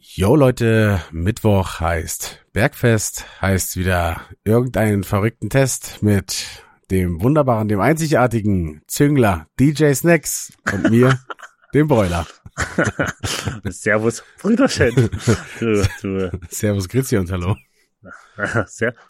[0.00, 8.82] Jo Leute, Mittwoch heißt Bergfest, heißt wieder irgendeinen verrückten Test mit dem wunderbaren, dem einzigartigen
[8.86, 11.18] Züngler DJ Snacks und mir,
[11.74, 12.28] dem Broiler.
[13.68, 15.10] Servus, Brüderchen.
[15.58, 16.40] Du, du.
[16.48, 17.56] Servus, Grüezi und hallo.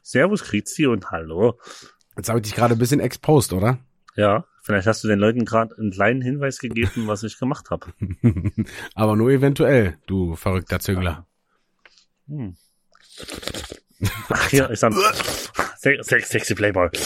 [0.03, 1.59] Servus, Grüezi und hallo.
[2.17, 3.79] Jetzt habe ich dich gerade ein bisschen exposed, oder?
[4.17, 7.87] Ja, vielleicht hast du den Leuten gerade einen kleinen Hinweis gegeben, was ich gemacht habe.
[8.95, 11.27] Aber nur eventuell, du verrückter Züngler.
[12.29, 12.55] Hm.
[14.29, 14.95] Ach, hier ist dann
[15.79, 16.91] sexy Playboy.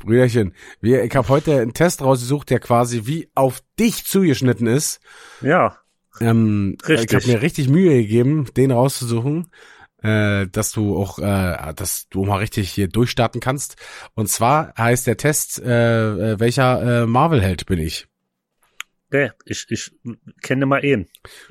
[0.00, 4.98] Brüderchen, wir, ich habe heute einen Test rausgesucht, der quasi wie auf dich zugeschnitten ist.
[5.42, 5.78] Ja.
[6.20, 7.12] Ähm, richtig.
[7.12, 9.52] Ich habe mir richtig Mühe gegeben, den rauszusuchen,
[10.02, 13.76] äh, dass du auch, äh, dass du mal richtig hier durchstarten kannst.
[14.14, 18.06] Und zwar heißt der Test, äh, äh welcher äh, Marvel-Held bin ich?
[19.10, 19.92] Nee, ich, ich
[20.42, 21.06] kenne mal ihn.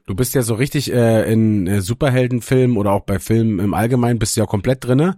[0.06, 4.20] Du bist ja so richtig äh, in äh, Superheldenfilmen oder auch bei Filmen im Allgemeinen
[4.20, 5.18] bist du ja komplett drinne.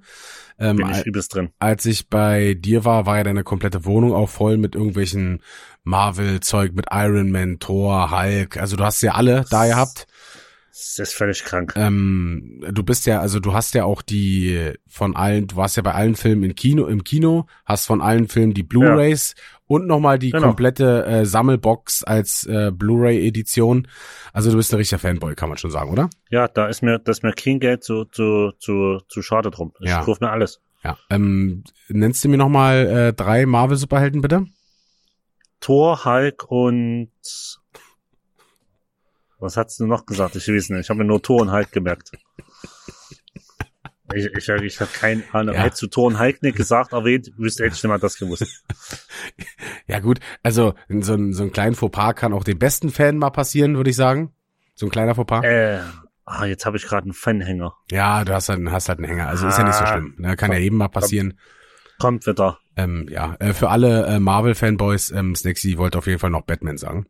[0.58, 1.50] Ähm, Bin ich übelst drin.
[1.60, 5.42] Als ich bei dir war, war ja deine komplette Wohnung auch voll mit irgendwelchen
[5.84, 8.58] Marvel-Zeug, mit Iron Man, Thor, Hulk.
[8.58, 10.08] Also du hast ja alle da gehabt.
[10.80, 11.74] Das ist völlig krank.
[11.76, 15.84] Ähm, du bist ja, also du hast ja auch die von allen, du warst ja
[15.84, 19.44] bei allen Filmen im Kino, im Kino, hast von allen Filmen die Blu-rays ja.
[19.68, 20.48] und nochmal die genau.
[20.48, 23.90] komplette äh, Sammelbox als äh, Blu-ray-Edition.
[24.32, 26.10] Also du bist ein richtiger Fanboy, kann man schon sagen, oder?
[26.30, 29.74] Ja, da ist mir, das ist mir kein Geld zu, zu, zu, zu schade drum.
[29.82, 30.02] Ich ja.
[30.04, 30.62] kauf mir alles.
[30.86, 30.98] Ja.
[31.10, 34.46] Ähm, nennst du mir nochmal äh, drei Marvel-Superhelden, bitte?
[35.60, 37.12] Thor, Hulk und
[39.40, 40.36] was hast du noch gesagt?
[40.36, 40.82] Ich weiß nicht.
[40.82, 42.12] Ich habe mir nur Tor und Hulk gemerkt.
[44.14, 45.56] Ich, ich, ich habe keine Ahnung.
[45.56, 45.62] Ja.
[45.62, 48.46] Hättest du Hulk nicht gesagt, erwähnt, wüsste hätte ich nicht mal das gewusst.
[49.88, 53.30] ja gut, also so ein, so ein kleinen Fauxpas kann auch dem besten Fan mal
[53.30, 54.34] passieren, würde ich sagen.
[54.74, 55.44] So ein kleiner Fauxpas.
[55.44, 55.82] Äh,
[56.26, 57.76] ah, jetzt habe ich gerade einen Fanhänger.
[57.92, 59.28] Ja, du hast halt, hast halt einen Hänger.
[59.28, 59.88] Also ah, ist ja nicht so ah.
[59.94, 60.16] schlimm.
[60.18, 60.36] Ne?
[60.36, 61.38] Kann ja eben mal passieren.
[62.00, 62.58] Kommt wieder.
[62.78, 66.78] Ähm, ja, äh, für alle äh, Marvel-Fanboys, ähm, Snacksy wollte auf jeden Fall noch Batman
[66.78, 67.06] sagen.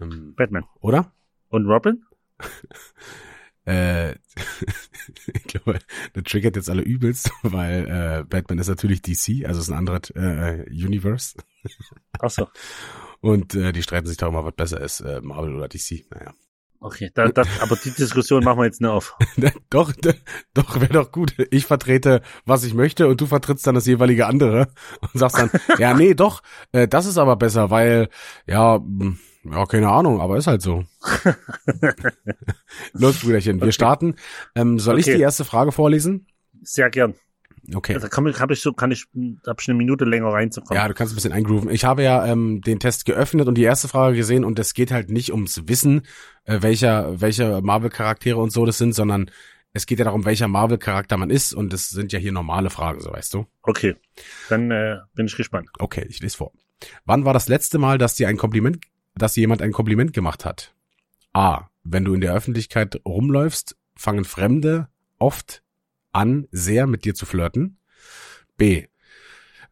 [0.00, 0.64] Ähm, Batman.
[0.80, 1.12] Oder?
[1.50, 2.04] Und Robin?
[3.66, 4.12] äh,
[5.34, 5.78] ich glaube,
[6.14, 10.10] der triggert jetzt alle übelst, weil äh, Batman ist natürlich DC, also ist ein anderes
[10.10, 11.36] äh, Universe.
[12.18, 12.48] Ach so.
[13.20, 16.06] Und äh, die streiten sich darüber, was besser ist, äh, Marvel oder DC.
[16.10, 16.32] Naja.
[16.82, 19.14] Okay, da, das, aber die Diskussion machen wir jetzt nicht auf.
[19.68, 19.92] doch,
[20.54, 21.34] doch, wäre doch gut.
[21.50, 25.50] Ich vertrete, was ich möchte und du vertrittst dann das jeweilige andere und sagst dann,
[25.78, 28.08] ja, nee, doch, äh, das ist aber besser, weil,
[28.46, 30.84] ja, hm, ja, keine Ahnung, aber ist halt so.
[32.92, 33.72] Los, Brüderchen, wir okay.
[33.72, 34.14] starten.
[34.54, 35.10] Ähm, soll okay.
[35.10, 36.26] ich die erste Frage vorlesen?
[36.62, 37.14] Sehr gern.
[37.74, 37.94] Okay.
[37.94, 39.06] Also kann, kann ich so, kann ich,
[39.46, 40.80] hab ich eine Minute länger reinzukommen.
[40.80, 41.70] Ja, du kannst ein bisschen eingrooven.
[41.70, 44.90] Ich habe ja ähm, den Test geöffnet und die erste Frage gesehen und es geht
[44.90, 46.02] halt nicht ums Wissen,
[46.44, 49.30] äh, welcher, welche Marvel-Charaktere und so das sind, sondern
[49.72, 53.00] es geht ja darum, welcher Marvel-Charakter man ist und das sind ja hier normale Fragen,
[53.00, 53.46] so weißt du.
[53.62, 53.94] Okay,
[54.48, 55.68] dann äh, bin ich gespannt.
[55.78, 56.52] Okay, ich lese vor.
[57.04, 58.80] Wann war das letzte Mal, dass dir ein Kompliment
[59.14, 60.74] dass jemand ein Kompliment gemacht hat.
[61.32, 61.68] A.
[61.82, 64.88] Wenn du in der Öffentlichkeit rumläufst, fangen Fremde
[65.18, 65.62] oft
[66.12, 67.78] an, sehr mit dir zu flirten.
[68.56, 68.86] B.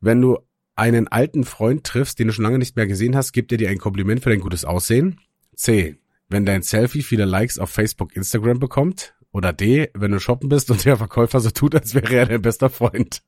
[0.01, 0.39] Wenn du
[0.77, 3.69] einen alten Freund triffst, den du schon lange nicht mehr gesehen hast, gibt er dir
[3.69, 5.21] ein Kompliment für dein gutes Aussehen.
[5.55, 5.99] C.
[6.29, 9.15] Wenn dein Selfie viele Likes auf Facebook, Instagram bekommt.
[9.33, 9.91] Oder D.
[9.95, 13.23] Wenn du shoppen bist und der Verkäufer so tut, als wäre er dein bester Freund.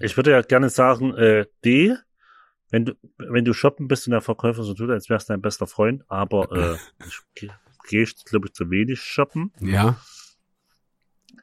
[0.00, 1.94] Ich würde ja gerne sagen, äh, D
[2.70, 5.66] wenn du, wenn du shoppen bist und der Verkäufer so tut, als wärst dein bester
[5.66, 7.20] Freund, aber äh, ich
[7.88, 9.52] gehe, glaube ich, zu wenig shoppen.
[9.60, 9.96] Ja.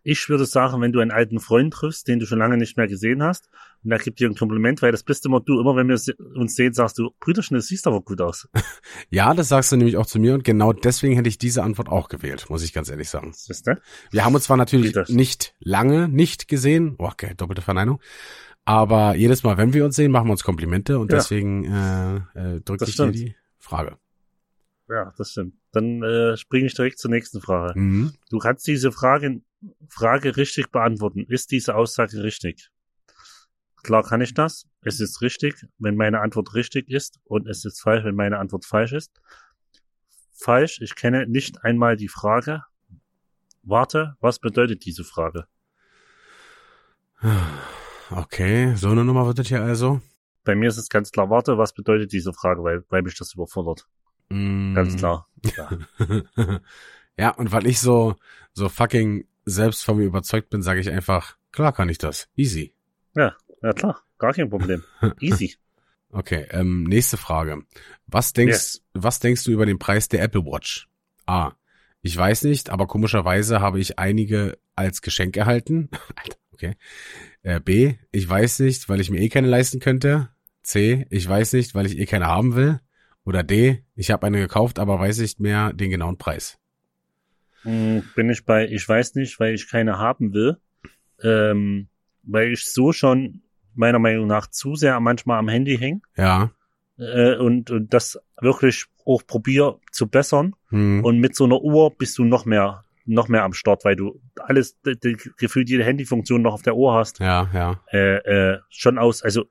[0.05, 2.87] Ich würde sagen, wenn du einen alten Freund triffst, den du schon lange nicht mehr
[2.87, 3.49] gesehen hast,
[3.83, 5.97] und er gibt dir ein Kompliment, weil das bist immer du, immer wenn wir
[6.35, 8.49] uns sehen, sagst du, Brüderchen, das siehst aber gut aus.
[9.09, 11.87] Ja, das sagst du nämlich auch zu mir und genau deswegen hätte ich diese Antwort
[11.87, 13.31] auch gewählt, muss ich ganz ehrlich sagen.
[13.33, 13.81] Siehste?
[14.11, 18.01] Wir haben uns zwar natürlich nicht lange nicht gesehen, oh, okay, doppelte Verneinung,
[18.65, 21.17] aber jedes Mal, wenn wir uns sehen, machen wir uns Komplimente und ja.
[21.17, 23.15] deswegen äh, äh, drücke ich stimmt.
[23.15, 23.97] dir die Frage.
[24.87, 25.55] Ja, das stimmt.
[25.71, 27.77] Dann äh, springe ich direkt zur nächsten Frage.
[27.79, 28.13] Mhm.
[28.29, 29.41] Du kannst diese Frage,
[29.89, 31.25] Frage richtig beantworten.
[31.27, 32.69] Ist diese Aussage richtig?
[33.81, 34.65] Klar kann ich das.
[34.81, 38.65] Es ist richtig, wenn meine Antwort richtig ist und es ist falsch, wenn meine Antwort
[38.65, 39.11] falsch ist.
[40.31, 42.63] Falsch, ich kenne nicht einmal die Frage.
[43.61, 45.47] Warte, was bedeutet diese Frage?
[48.15, 50.01] Okay, so eine Nummer wird das hier also.
[50.43, 53.33] Bei mir ist es ganz klar, warte, was bedeutet diese Frage, weil, weil mich das
[53.33, 53.87] überfordert.
[54.29, 54.75] Mm.
[54.75, 55.27] Ganz klar.
[55.57, 55.69] Ja.
[57.17, 58.15] ja, und weil ich so,
[58.53, 62.27] so fucking selbst von mir überzeugt bin, sage ich einfach, klar kann ich das.
[62.35, 62.73] Easy.
[63.15, 64.01] Ja, ja klar.
[64.19, 64.83] Gar kein Problem.
[65.19, 65.55] Easy.
[66.11, 67.63] Okay, ähm, nächste Frage.
[68.05, 68.83] Was denkst, yes.
[68.93, 70.87] was denkst du über den Preis der Apple Watch?
[71.25, 71.53] A.
[72.01, 75.89] Ich weiß nicht, aber komischerweise habe ich einige als Geschenk erhalten.
[76.53, 76.75] okay.
[77.43, 77.95] Äh, B.
[78.11, 80.29] Ich weiß nicht, weil ich mir eh keine leisten könnte.
[80.63, 81.05] C.
[81.09, 82.79] Ich weiß nicht, weil ich eh keine haben will.
[83.25, 83.83] Oder D.
[83.95, 86.57] Ich habe eine gekauft, aber weiß nicht mehr den genauen Preis.
[87.63, 90.57] Hm, bin ich bei, ich weiß nicht, weil ich keine haben will.
[91.21, 91.87] Ähm,
[92.23, 93.41] weil ich so schon
[93.75, 96.01] meiner Meinung nach zu sehr manchmal am Handy hänge.
[96.15, 96.51] Ja.
[96.97, 100.55] Äh, und, und das wirklich auch probier zu bessern.
[100.69, 101.03] Hm.
[101.03, 104.21] Und mit so einer Uhr bist du noch mehr, noch mehr am Start, weil du
[104.37, 107.19] alles, die, die, gefühlt jede Handyfunktion noch auf der Uhr hast.
[107.19, 107.81] Ja, ja.
[107.91, 109.45] Äh, äh, schon aus, also,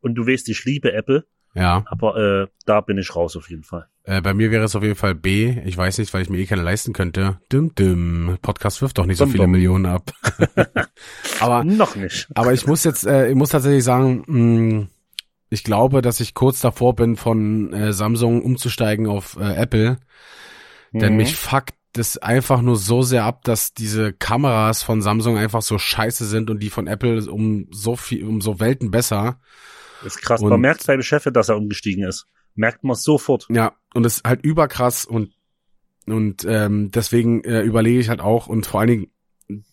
[0.00, 1.26] und du weißt, ich liebe Apple.
[1.54, 1.84] Ja.
[1.86, 3.86] Aber äh, da bin ich raus auf jeden Fall.
[4.02, 5.56] Äh, bei mir wäre es auf jeden Fall B.
[5.64, 7.38] Ich weiß nicht, weil ich mir eh keine leisten könnte.
[7.50, 8.38] Düm, düm.
[8.42, 10.10] Podcast wirft doch nicht so viele Millionen ab.
[11.40, 12.26] aber noch nicht.
[12.34, 14.88] Aber ich muss jetzt, äh, ich muss tatsächlich sagen, mh, mm,
[15.48, 19.98] ich glaube, dass ich kurz davor bin, von äh, Samsung umzusteigen auf äh, Apple.
[20.90, 20.98] Mhm.
[20.98, 25.62] Denn mich fuckt das einfach nur so sehr ab, dass diese Kameras von Samsung einfach
[25.62, 29.40] so scheiße sind und die von Apple um so viel, um so Welten besser.
[30.02, 30.42] Das ist krass.
[30.42, 32.26] Und man merkt beim Chef, dass er umgestiegen ist.
[32.56, 33.46] Merkt man sofort.
[33.48, 35.32] Ja, und das ist halt überkrass und
[36.06, 39.06] und ähm, deswegen äh, überlege ich halt auch und vor allen Dingen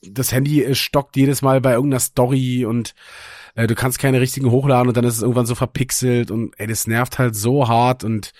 [0.02, 2.94] das Handy stockt jedes Mal bei irgendeiner Story und
[3.56, 6.68] äh, du kannst keine richtigen hochladen und dann ist es irgendwann so verpixelt und ey,
[6.68, 8.32] das nervt halt so hart und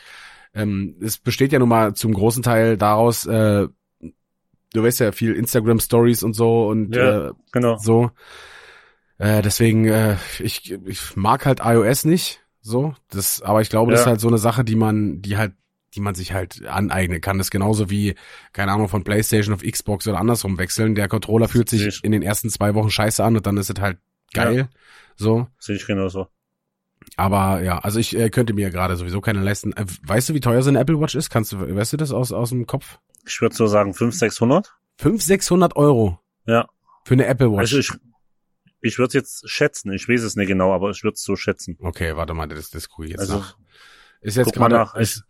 [0.54, 3.68] ähm, es besteht ja nun mal zum großen Teil daraus, äh,
[4.74, 7.78] du weißt ja viel Instagram Stories und so und ja, äh, genau.
[7.78, 8.12] so.
[9.18, 12.96] Äh, deswegen, äh, ich, ich mag halt iOS nicht, so.
[13.10, 13.96] Das, aber ich glaube, ja.
[13.96, 15.54] das ist halt so eine Sache, die man, die halt,
[15.94, 17.38] die man sich halt aneignen kann.
[17.38, 18.16] Das ist genauso wie,
[18.54, 20.96] keine Ahnung, von PlayStation auf Xbox oder andersrum wechseln.
[20.96, 23.80] Der Controller fühlt sich in den ersten zwei Wochen scheiße an und dann ist es
[23.80, 24.00] halt
[24.34, 24.56] geil.
[24.56, 24.70] Ja.
[25.18, 25.48] So.
[25.60, 26.28] Sehe ich genauso.
[27.22, 29.74] Aber ja, also ich äh, könnte mir gerade sowieso keine leisten.
[29.74, 31.30] Äh, weißt du, wie teuer so eine Apple Watch ist?
[31.30, 32.98] Kannst du, weißt du das aus, aus dem Kopf?
[33.28, 34.74] Ich würde so sagen 500, 600.
[34.98, 36.20] 500, 600 Euro?
[36.48, 36.68] Ja.
[37.06, 37.60] Für eine Apple Watch?
[37.60, 37.92] Also ich,
[38.82, 41.78] ich würde jetzt schätzen, ich weiß es nicht genau, aber ich würde es so schätzen.
[41.80, 43.56] Okay, warte mal, das, das gucke ich jetzt also, nach.
[44.22, 44.96] Ist jetzt gerade nach.
[44.96, 45.22] Ich,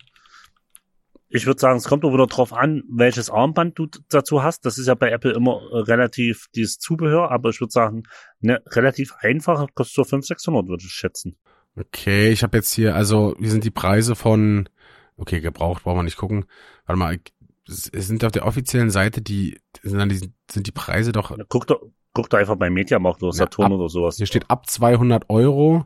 [1.28, 4.66] ich würde sagen, es kommt auch wieder drauf an, welches Armband du dazu hast.
[4.66, 8.04] Das ist ja bei Apple immer äh, relativ dieses Zubehör, aber ich würde sagen,
[8.40, 11.36] ne, relativ einfach, kostet so 500, 600, würde ich schätzen.
[11.78, 14.68] Okay, ich habe jetzt hier, also, wie sind die Preise von,
[15.18, 16.46] okay, gebraucht, brauchen wir nicht gucken.
[16.86, 17.20] Warte mal,
[17.68, 21.38] es sind auf der offiziellen Seite die, sind, die, sind die Preise doch.
[21.48, 21.82] Guck doch,
[22.14, 24.18] Guck da einfach bei Mediamarkt oder Saturn ja, ab, oder sowas.
[24.18, 25.86] Hier steht ab 200 Euro,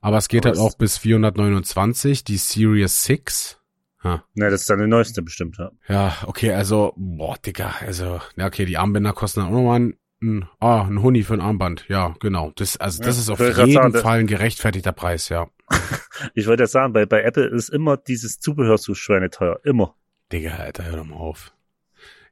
[0.00, 3.60] aber es geht aber halt auch bis 429, die Series 6.
[4.02, 4.24] Ha.
[4.34, 5.70] Ne, das ist dann die neueste bestimmt, ja.
[5.88, 9.94] Ja, okay, also, boah, Digga, also, ja, okay, die Armbänder kosten dann auch nochmal
[10.26, 12.52] ein, ah, ein Huni für ein Armband, ja, genau.
[12.56, 15.48] Das, also, das ja, ist auf jeden sagen, Fall ein gerechtfertigter Preis, ja.
[16.34, 19.94] ich wollte ja sagen, bei, bei Apple ist immer dieses Zubehör zu schweineteuer, immer.
[20.32, 21.52] Digga, Alter, hör doch mal auf.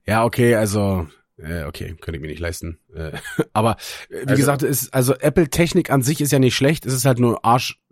[0.06, 1.06] Ja, okay, also,
[1.38, 2.78] äh, okay, könnte ich mir nicht leisten.
[2.94, 3.12] Äh,
[3.52, 3.76] aber
[4.08, 6.86] äh, wie also, gesagt, ist also Apple Technik an sich ist ja nicht schlecht.
[6.86, 7.44] Es ist halt nur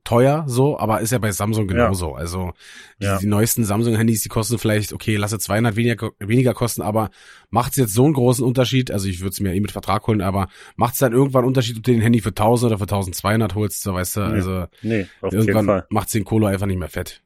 [0.03, 2.11] arschteuer so, aber ist ja bei Samsung genauso.
[2.11, 2.17] Ja.
[2.17, 2.53] Also
[3.01, 3.19] die, ja.
[3.19, 7.11] die neuesten Samsung Handys, die kosten vielleicht okay, lasse 200 weniger weniger kosten, aber
[7.51, 8.91] macht es jetzt so einen großen Unterschied?
[8.91, 11.49] Also ich würde es mir eh mit Vertrag holen, aber macht es dann irgendwann einen
[11.49, 14.21] Unterschied, ob du den Handy für 1000 oder für 1200 holst, so weißt du?
[14.21, 17.23] Nee, also nee, auf irgendwann macht den Kohle einfach nicht mehr fett.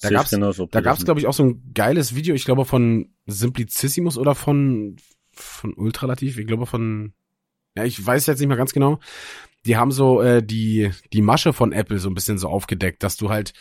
[0.00, 4.18] Da gab's, da gab's glaube ich auch so ein geiles Video, ich glaube von Simplicissimus
[4.18, 4.96] oder von
[5.32, 7.12] von Ultralativ, ich glaube von,
[7.76, 9.00] ja, ich weiß jetzt nicht mal ganz genau.
[9.66, 13.16] Die haben so äh, die die Masche von Apple so ein bisschen so aufgedeckt, dass
[13.16, 13.52] du halt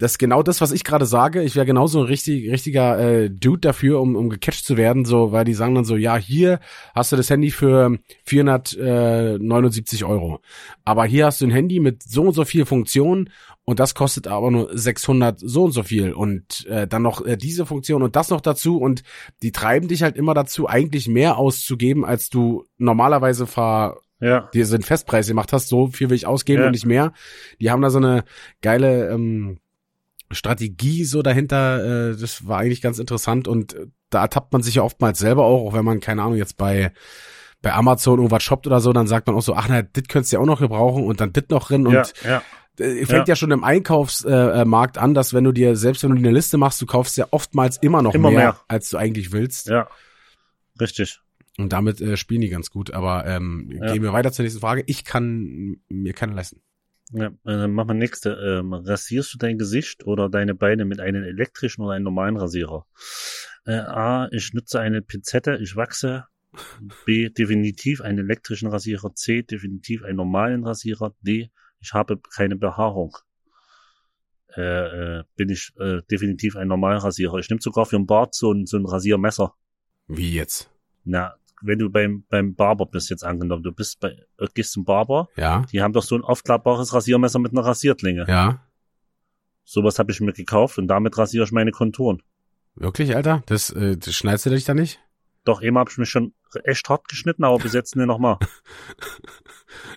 [0.00, 1.42] das genau das, was ich gerade sage.
[1.42, 5.30] Ich wäre genauso ein richtig, richtiger äh, Dude dafür, um, um gecatcht zu werden, so,
[5.30, 6.58] weil die sagen dann so, ja, hier
[6.94, 10.40] hast du das Handy für 479 Euro.
[10.86, 13.28] Aber hier hast du ein Handy mit so und so viel Funktionen
[13.64, 17.36] und das kostet aber nur 600 so und so viel und äh, dann noch äh,
[17.36, 19.02] diese Funktion und das noch dazu und
[19.42, 24.48] die treiben dich halt immer dazu, eigentlich mehr auszugeben, als du normalerweise ver ja.
[24.52, 26.66] dir so einen Festpreis gemacht hast, so viel will ich ausgeben ja.
[26.66, 27.12] und nicht mehr.
[27.60, 28.24] Die haben da so eine
[28.62, 29.58] geile ähm,
[30.30, 34.76] Strategie so dahinter, äh, das war eigentlich ganz interessant und äh, da ertappt man sich
[34.76, 36.92] ja oftmals selber auch, auch wenn man, keine Ahnung, jetzt bei
[37.62, 40.32] bei Amazon irgendwas shoppt oder so, dann sagt man auch so, ach na, dit könntest
[40.32, 42.42] du ja auch noch gebrauchen und dann dit noch drin und ja, ja.
[42.78, 43.32] Äh, fängt ja.
[43.32, 46.34] ja schon im Einkaufsmarkt äh, an, dass wenn du dir, selbst wenn du dir eine
[46.34, 49.68] Liste machst, du kaufst ja oftmals immer noch immer mehr, mehr, als du eigentlich willst.
[49.68, 49.88] Ja,
[50.80, 51.20] richtig.
[51.60, 52.90] Und damit äh, spielen die ganz gut.
[52.90, 53.92] Aber ähm, ja.
[53.92, 54.82] gehen wir weiter zur nächsten Frage.
[54.86, 56.62] Ich kann mir keine leisten.
[57.12, 58.30] Ja, dann machen wir nächste.
[58.30, 62.86] Ähm, rasierst du dein Gesicht oder deine Beine mit einem elektrischen oder einem normalen Rasierer?
[63.66, 66.24] Äh, A, ich nutze eine Pinzette, ich wachse.
[67.04, 69.14] B, definitiv einen elektrischen Rasierer.
[69.14, 71.14] C, definitiv einen normalen Rasierer.
[71.20, 71.50] D,
[71.80, 73.16] ich habe keine Behaarung.
[74.56, 77.38] äh, äh, bin ich äh, definitiv ein Normalrasierer.
[77.38, 79.54] Ich nehme sogar für ein Bart so ein, so ein Rasiermesser.
[80.08, 80.70] Wie jetzt?
[81.04, 84.84] Na, wenn du beim, beim Barber bist jetzt angenommen, du bist bei, äh, gehst zum
[84.84, 88.24] Barber, Ja, die haben doch so ein aufklappbares Rasiermesser mit einer Rasierklinge.
[88.28, 88.64] ja.
[89.64, 92.22] Sowas habe ich mir gekauft und damit rasiere ich meine Konturen.
[92.74, 93.42] Wirklich, Alter?
[93.46, 94.98] Das, äh, das schneidest du dich da nicht?
[95.44, 98.38] Doch, eben habe ich mich schon echt hart geschnitten, aber bis jetzt nicht nochmal.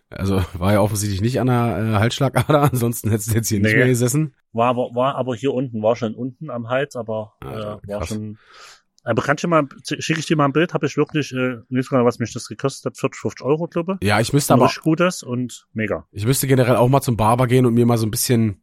[0.10, 3.72] Also war ja offensichtlich nicht an der äh, Halsschlagader, ansonsten hättest du jetzt hier nicht
[3.72, 3.78] Nee.
[3.78, 4.36] mehr gesessen.
[4.52, 8.00] War aber, war aber hier unten, war schon unten am Hals, aber Ah, äh, war
[8.00, 8.10] krass.
[8.10, 8.38] schon.
[9.04, 11.92] Aber kannst du mal, schicke ich dir mal ein Bild, habe ich wirklich, äh, nicht
[11.92, 14.08] mal, was mich das gekostet hat, 40, 50 Euro, glaube ich.
[14.08, 16.08] Ja, ich müsste Aber aber, richtig gutes und mega.
[16.12, 18.62] ich müsste generell auch mal zum Barber gehen und mir mal so ein bisschen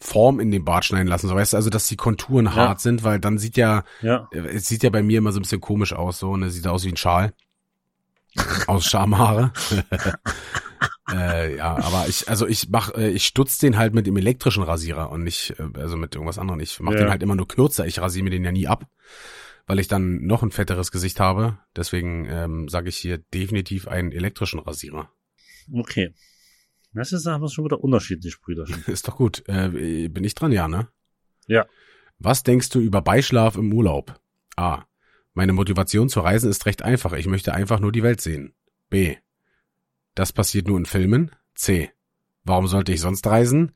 [0.00, 1.28] Form in den Bart schneiden lassen.
[1.28, 2.54] So weißt du, also dass die Konturen Ja.
[2.54, 5.38] hart sind, weil dann sieht ja, Ja, äh, es sieht ja bei mir immer so
[5.38, 7.34] ein bisschen komisch aus, so, ne, sieht aus wie ein Schal.
[8.66, 9.52] aus Schamhaare.
[11.12, 14.62] äh, ja, aber ich, also ich mach, äh, ich stutz den halt mit dem elektrischen
[14.62, 16.60] Rasierer und nicht, äh, also mit irgendwas anderem.
[16.60, 16.98] Ich mach Ja.
[16.98, 17.86] den halt immer nur kürzer.
[17.86, 18.86] Ich rasiere mir den ja nie ab,
[19.66, 21.58] weil ich dann noch ein fetteres Gesicht habe.
[21.76, 25.10] Deswegen ähm, sage ich hier definitiv einen elektrischen Rasierer.
[25.72, 26.14] okay.
[26.96, 28.66] Das ist aber schon wieder unterschiedlich, Brüder.
[28.86, 29.42] Ist doch gut.
[29.48, 30.86] Äh, bin ich dran, ja, ne?
[31.48, 31.66] Ja.
[32.18, 34.20] Was denkst du über Beischlaf im Urlaub?
[34.54, 34.84] A.
[35.32, 37.12] Meine Motivation zu reisen ist recht einfach.
[37.14, 38.54] Ich möchte einfach nur die Welt sehen.
[38.88, 39.16] B.
[40.14, 41.32] Das passiert nur in Filmen.
[41.56, 41.90] C.
[42.44, 43.72] Warum sollte ich sonst reisen?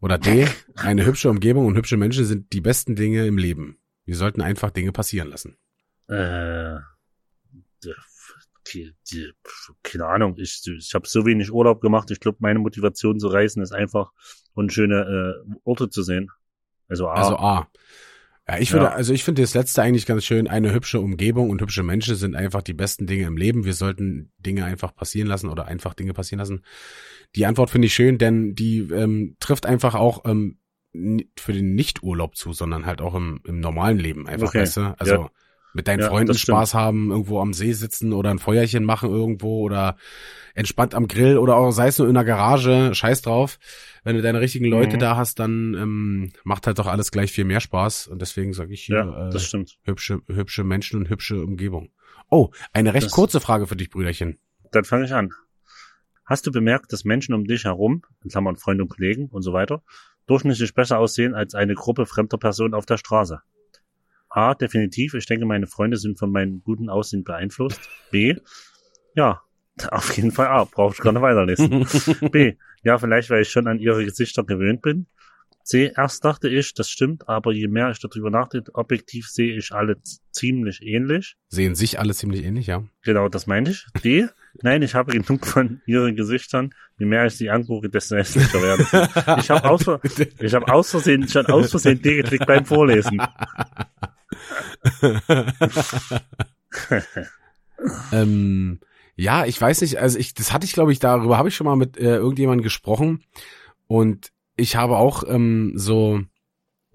[0.00, 0.48] Oder D.
[0.76, 3.78] Eine hübsche Umgebung und hübsche Menschen sind die besten Dinge im Leben.
[4.06, 5.56] Wir sollten einfach Dinge passieren lassen.
[6.08, 6.78] Äh,
[8.72, 9.32] die, die,
[9.82, 12.10] keine Ahnung, ich, ich habe so wenig Urlaub gemacht.
[12.10, 14.12] Ich glaube, meine Motivation zu reisen ist einfach,
[14.54, 16.30] und schöne äh, Orte zu sehen.
[16.88, 17.14] Also A.
[17.14, 17.68] Also A.
[18.48, 18.92] Ja, ich würde, Ja.
[18.92, 20.46] also ich finde das letzte eigentlich ganz schön.
[20.48, 23.64] Eine hübsche Umgebung und hübsche Menschen sind einfach die besten Dinge im Leben.
[23.64, 26.62] Wir sollten Dinge einfach passieren lassen oder einfach Dinge passieren lassen.
[27.34, 30.58] Die Antwort finde ich schön, denn die ähm, trifft einfach auch ähm,
[31.38, 34.60] für den Nicht-Urlaub zu, sondern halt auch im, im normalen Leben einfach, Okay.
[34.60, 34.94] weißt du?
[34.98, 35.30] Also Ja.
[35.74, 36.34] mit deinen Ja, Freunden.
[36.34, 39.96] Spaß haben, irgendwo am See sitzen oder ein Feuerchen machen irgendwo oder
[40.54, 43.58] entspannt am Grill oder auch sei es nur in der Garage, scheiß drauf.
[44.02, 45.00] Wenn du deine richtigen Leute Mhm.
[45.00, 48.06] da hast, dann ähm, macht halt doch alles gleich viel mehr Spaß.
[48.06, 49.76] Und deswegen sage ich hier ja, äh, das stimmt.
[49.82, 51.90] hübsche, hübsche Menschen und hübsche Umgebung.
[52.30, 54.38] Oh, eine recht Das- kurze Frage für dich, Brüderchen.
[54.72, 55.30] Dann fange ich an.
[56.24, 59.52] Hast du bemerkt, dass Menschen um dich herum, in Klammern Freunde und Kollegen und so
[59.52, 59.82] weiter,
[60.26, 63.40] durchschnittlich besser aussehen als eine Gruppe fremder Personen auf der Straße?
[64.28, 65.14] A, definitiv.
[65.14, 67.80] Ich denke, meine Freunde sind von meinem guten Aussehen beeinflusst.
[68.10, 68.36] B,
[69.14, 69.42] ja,
[69.90, 70.64] auf jeden Fall A.
[70.64, 71.86] Brauche ich gar nicht weiterlesen.
[72.30, 75.06] B, ja, vielleicht, weil ich schon an ihre Gesichter gewöhnt bin.
[75.66, 79.72] C, erst dachte ich, das stimmt, aber je mehr ich darüber nachdenke, objektiv sehe ich
[79.72, 79.96] alle
[80.30, 81.34] ziemlich ähnlich.
[81.48, 82.84] Sehen sich alle ziemlich ähnlich, ja.
[83.02, 83.84] Genau, das meine ich.
[84.04, 84.28] D,
[84.62, 86.72] nein, ich habe genug von ihren Gesichtern.
[86.98, 89.08] Je mehr ich sie angucke, desto hässlicher werden sie.
[89.40, 89.84] Ich habe aus,
[90.38, 93.20] ich hab aus Versehen, schon aus Versehen D geklickt beim Vorlesen.
[98.12, 98.78] ähm,
[99.16, 101.64] ja, ich weiß nicht, also ich, das hatte ich, glaube ich, darüber habe ich schon
[101.64, 103.24] mal mit äh, irgendjemandem gesprochen
[103.88, 106.22] und ich habe auch ähm, so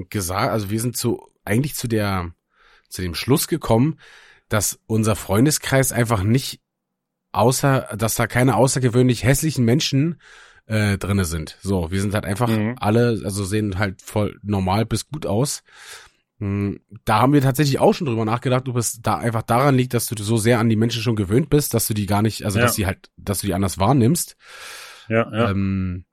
[0.09, 2.33] gesagt, also wir sind zu eigentlich zu der
[2.89, 3.99] zu dem Schluss gekommen,
[4.49, 6.59] dass unser Freundeskreis einfach nicht
[7.31, 10.19] außer, dass da keine außergewöhnlich hässlichen Menschen
[10.65, 11.57] äh, drinne sind.
[11.61, 12.75] So, wir sind halt einfach Mhm.
[12.79, 15.63] alle, also sehen halt voll normal bis gut aus.
[16.39, 16.75] Mm,
[17.05, 20.07] Da haben wir tatsächlich auch schon drüber nachgedacht, ob es da einfach daran liegt, dass
[20.07, 22.59] du so sehr an die Menschen schon gewöhnt bist, dass du die gar nicht, also
[22.59, 22.65] Ja.
[22.65, 24.35] dass sie halt, dass du die anders wahrnimmst.
[25.07, 25.51] Ja, ja.
[25.51, 26.03] Ähm,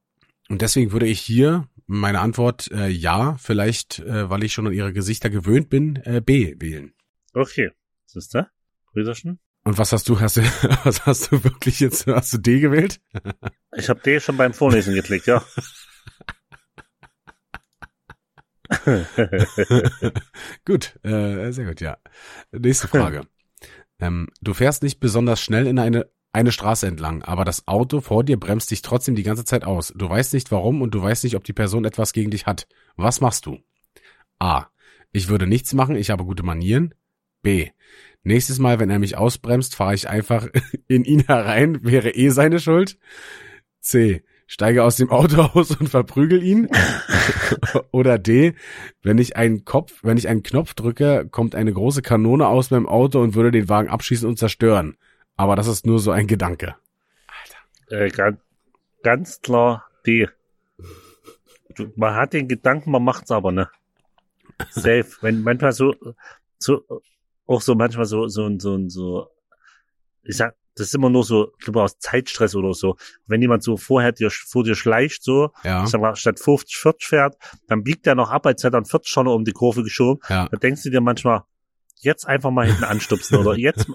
[0.49, 4.73] und deswegen würde ich hier meine Antwort äh, ja, vielleicht, äh, weil ich schon an
[4.73, 6.93] ihre Gesichter gewöhnt bin, äh, B wählen.
[7.33, 7.71] Okay.
[8.07, 8.49] Siehst du?
[8.93, 9.39] Brüderchen?
[9.65, 10.43] Und was hast du, hast du,
[10.85, 13.01] was hast du wirklich jetzt, hast du D gewählt?
[13.77, 15.45] Ich habe D schon beim Vorlesen geklickt, ja.
[20.65, 21.97] gut, äh, sehr gut, ja.
[22.53, 23.27] Nächste Frage.
[23.99, 28.23] ähm, du fährst nicht besonders schnell in eine, eine Straße entlang, aber das Auto vor
[28.23, 29.93] dir bremst dich trotzdem die ganze Zeit aus.
[29.97, 32.69] Du weißt nicht warum und du weißt nicht, ob die Person etwas gegen dich hat.
[32.97, 33.59] Was machst du?
[34.39, 34.67] A.
[35.11, 36.95] Ich würde nichts machen, ich habe gute Manieren.
[37.43, 37.71] B.
[38.23, 40.47] Nächstes Mal, wenn er mich ausbremst, fahre ich einfach
[40.87, 42.99] in ihn herein, wäre eh seine Schuld.
[43.81, 44.23] C.
[44.47, 46.69] Steige aus dem Auto aus und verprügel ihn.
[47.91, 48.55] Oder D.
[49.03, 52.87] Wenn ich einen Kopf, wenn ich einen Knopf drücke, kommt eine große Kanone aus meinem
[52.87, 54.97] Auto und würde den Wagen abschießen und zerstören.
[55.39, 56.75] Aber das ist nur so ein Gedanke.
[57.89, 58.39] äh, ganz,
[59.03, 60.29] ganz klar D.
[61.97, 63.71] Man hat den Gedanken, man macht's aber ne.
[64.71, 65.07] Safe.
[65.21, 65.95] Wenn manchmal so,
[66.59, 66.83] so,
[67.47, 69.29] auch so manchmal so, so, so, so,
[70.25, 72.97] ich sag, das ist immer nur so, ich glaube aus Zeitstress oder so.
[73.27, 75.85] Wenn jemand so vorher dir, vor dir schleicht, so, Ja.
[75.85, 77.37] ich sag mal, statt 50, 40 fährt,
[77.69, 80.21] dann biegt der noch ab, als hätte er einen 40 schon um die Kurve geschoben.
[80.29, 80.49] Ja.
[80.49, 81.43] Da denkst du dir manchmal,
[82.01, 83.87] jetzt einfach mal hinten anstupsen oder jetzt,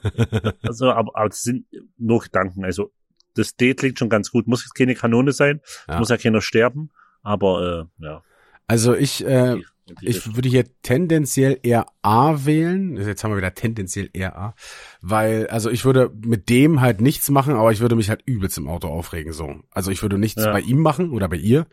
[0.62, 1.66] also, aber, aber das sind
[1.98, 2.64] nur Gedanken.
[2.66, 2.92] Also,
[3.36, 4.48] das D klingt schon ganz gut.
[4.48, 6.00] Muss jetzt keine Kanone sein, Ja.
[6.00, 6.92] muss ja keiner sterben,
[7.22, 8.22] aber, äh, ja.
[8.68, 9.58] Also ich, äh,
[10.02, 12.96] ich würde hier tendenziell eher A wählen.
[12.96, 14.56] Jetzt haben wir wieder tendenziell eher A.
[15.02, 18.58] Weil, also ich würde mit dem halt nichts machen, aber ich würde mich halt übelst
[18.58, 19.56] im Auto aufregen, so.
[19.72, 20.52] Also ich würde nichts Ja.
[20.54, 21.68] bei ihm machen oder bei ihr.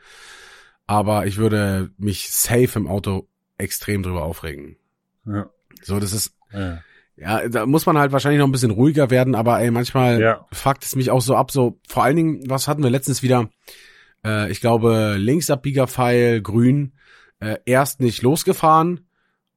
[0.87, 4.77] Aber ich würde mich safe im Auto extrem drüber aufregen.
[5.27, 5.49] ja,
[5.83, 6.81] So, das ist, ja,
[7.17, 10.47] ja, da muss man halt wahrscheinlich noch ein bisschen ruhiger werden, aber ey, manchmal ja,
[10.53, 13.51] fuckt es mich auch so ab, so, vor allen Dingen, was hatten wir letztens wieder?
[14.25, 16.95] Äh, ich glaube, Linksabbiegerpfeil, grün,
[17.41, 19.07] äh, erst nicht losgefahren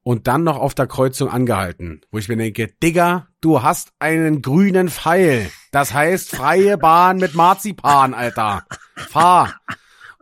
[0.03, 4.41] und dann noch auf der Kreuzung angehalten, wo ich mir denke, Digga, du hast einen
[4.41, 5.49] grünen Pfeil.
[5.71, 8.65] Das heißt freie Bahn mit Marzipan, Alter.
[8.95, 9.55] Fahr.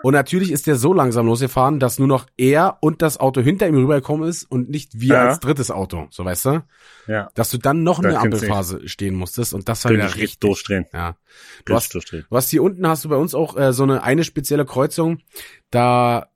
[0.03, 3.67] Und natürlich ist der so langsam losgefahren, dass nur noch er und das Auto hinter
[3.67, 5.27] ihm rübergekommen ist und nicht wir Ja.
[5.27, 6.63] als drittes Auto, so weißt du?
[7.07, 7.29] ja.
[7.35, 10.39] Dass du dann noch Da eine Ampelphase stehen musstest und das war wieder ich richtig
[10.39, 10.85] durchdrehen.
[10.93, 11.15] Ja.
[11.65, 12.25] Du ich hast, durchdrehen.
[12.29, 15.19] du hast hier unten hast du bei uns auch äh, so eine eine spezielle Kreuzung.
[15.69, 16.27] Da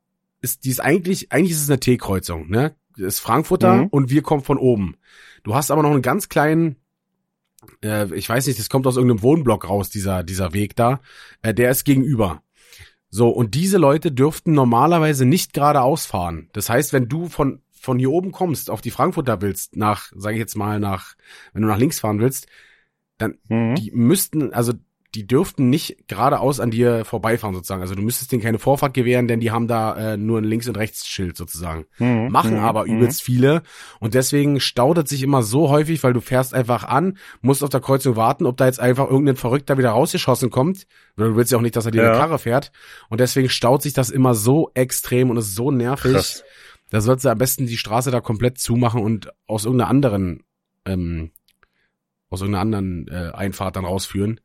[0.41, 2.75] ist die ist eigentlich eigentlich ist es eine T-Kreuzung, ne?
[2.97, 3.87] Das ist Frankfurter Mhm.
[3.87, 4.95] und wir kommen von oben.
[5.43, 6.75] Du hast aber noch einen ganz kleinen
[7.83, 10.99] äh, ich weiß nicht, das kommt aus irgendeinem Wohnblock raus dieser dieser Weg da.
[11.41, 12.41] Äh, der ist gegenüber.
[13.09, 16.49] So und diese Leute dürften normalerweise nicht geradeaus fahren.
[16.53, 20.35] Das heißt, wenn du von von hier oben kommst, auf die Frankfurter willst, nach, sage
[20.35, 21.13] ich jetzt mal, nach,
[21.53, 22.47] wenn du nach links fahren willst,
[23.47, 23.75] Mhm.
[23.75, 24.73] die müssten, also
[25.15, 27.81] die dürften nicht geradeaus an dir vorbeifahren sozusagen.
[27.81, 30.67] Also du müsstest denen keine Vorfahrt gewähren, denn die haben da äh, nur ein Links-
[30.67, 31.85] und Rechtsschild sozusagen.
[31.99, 32.27] Mhm.
[32.29, 32.59] Machen Mhm.
[32.59, 32.97] aber Mhm.
[32.97, 33.63] übelst viele
[33.99, 37.79] und deswegen staudet sich immer so häufig, weil du fährst einfach an, musst auf der
[37.79, 40.85] Kreuzung warten, ob da jetzt einfach irgendein Verrückter wieder rausgeschossen kommt.
[41.15, 42.09] Weil du willst ja auch nicht, dass er dir Ja.
[42.11, 42.71] eine Karre fährt.
[43.09, 46.11] Und deswegen staut sich das immer so extrem und ist so nervig.
[46.13, 46.43] Krass.
[46.89, 50.43] Da sollst du am besten die Straße da komplett zumachen und aus irgendeiner anderen,
[50.85, 51.31] ähm,
[52.29, 54.39] aus irgendeiner anderen äh, Einfahrt dann rausführen.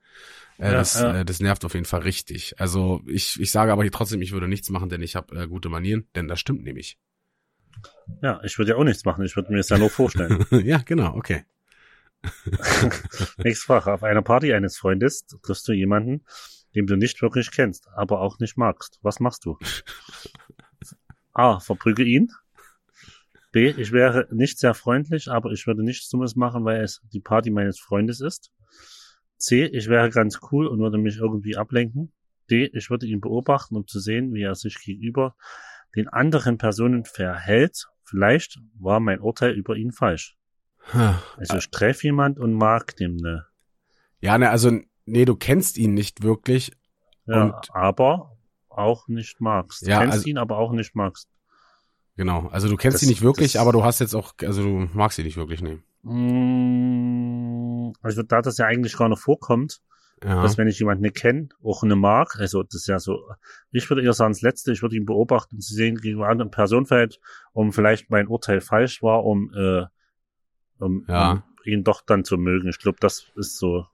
[0.61, 1.21] Äh, Ja, das, ja.
[1.21, 2.55] Äh, das nervt auf jeden Fall richtig.
[2.59, 5.47] Also ich, ich sage aber hier trotzdem, ich würde nichts machen, denn ich habe äh,
[5.49, 6.99] gute Manieren, denn das stimmt nämlich.
[8.23, 9.25] Ja, ich würde ja auch nichts machen.
[9.25, 10.45] Ich würde mir das ja nur vorstellen.
[10.65, 11.45] ja, genau, okay.
[13.39, 13.93] Nächste Frage.
[13.93, 16.25] Auf einer Party eines Freundes triffst du jemanden,
[16.75, 18.99] den du nicht wirklich kennst, aber auch nicht magst.
[19.03, 19.59] Was machst du?
[21.33, 21.61] A.
[21.61, 22.31] Verprüge ihn.
[23.53, 23.69] B.
[23.77, 27.51] Ich wäre nicht sehr freundlich, aber ich würde nichts Dummes machen, weil es die Party
[27.51, 28.53] meines Freundes ist.
[29.41, 29.65] C.
[29.67, 32.13] Ich wäre ganz cool und würde mich irgendwie ablenken.
[32.51, 32.71] D.
[32.75, 35.35] Ich würde ihn beobachten, um zu sehen, wie er sich gegenüber
[35.97, 37.87] den anderen Personen verhält.
[38.05, 40.37] Vielleicht war mein Urteil über ihn falsch.
[41.37, 43.47] Also ich treffe jemand und mag dem ne.
[44.21, 46.73] Ja, ne, also, nee, du kennst ihn nicht wirklich.
[47.27, 48.37] Ja, aber
[48.69, 49.87] auch nicht magst.
[49.87, 51.29] Ja, Kennst also- ihn, aber auch nicht magst.
[52.17, 52.49] Genau.
[52.49, 54.89] Also du kennst Das- ihn nicht wirklich, das- aber du hast jetzt auch, also du
[54.93, 55.79] magst ihn nicht wirklich, nee.
[56.03, 57.60] Mm,
[58.03, 59.81] Also da das ja eigentlich gar nicht vorkommt,
[60.23, 60.43] Ja.
[60.43, 63.19] dass wenn ich jemanden nicht kenne, auch nicht mag, also das ist ja so,
[63.73, 66.31] ich würde eher sagen, das Letzte, ich würde ihn beobachten, um zu sehen, gegen eine
[66.31, 67.21] andere Person fällt,
[67.53, 69.85] um vielleicht mein Urteil falsch war, um, äh,
[70.79, 71.31] um, Ja.
[71.33, 72.69] um ihn doch dann zu mögen.
[72.69, 73.87] Ich glaube, das ist so.